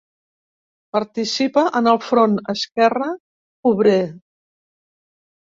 [0.95, 3.11] Participa en el Front Esquerre
[3.75, 4.03] Obrer.